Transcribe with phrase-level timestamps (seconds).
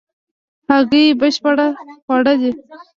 [0.69, 1.57] هګۍ بشپړ
[2.03, 2.51] خواړه دي